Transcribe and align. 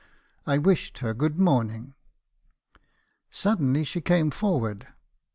I 0.47 0.57
wished 0.57 0.97
her 0.97 1.13
good 1.13 1.37
morning. 1.37 1.93
Suddenly 3.29 3.83
she 3.83 4.01
came 4.01 4.31
forwards. 4.31 4.85